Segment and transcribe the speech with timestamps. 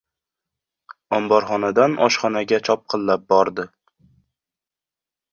[1.17, 3.65] Omborxonadan oshxonaga chopqillab bordi.